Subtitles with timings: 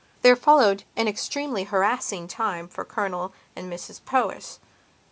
[0.23, 4.57] There followed an extremely harassing time for Colonel and Mrs Powys.